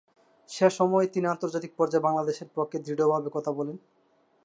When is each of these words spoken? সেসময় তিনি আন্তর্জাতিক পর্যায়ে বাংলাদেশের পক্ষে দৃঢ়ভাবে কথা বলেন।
সেসময় 0.49 1.07
তিনি 1.13 1.25
আন্তর্জাতিক 1.27 1.71
পর্যায়ে 1.75 2.05
বাংলাদেশের 2.07 2.49
পক্ষে 2.55 2.77
দৃঢ়ভাবে 2.85 3.29
কথা 3.35 3.51
বলেন। 3.51 3.77